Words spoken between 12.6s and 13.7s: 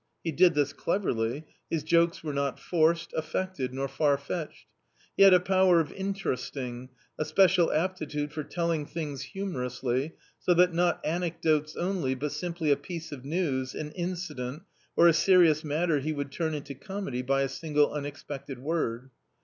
a piece of new?,